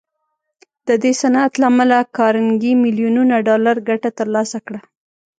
[0.87, 4.79] د دې صنعت له امله کارنګي ميليونونه ډالر ګټه تر لاسه کړه.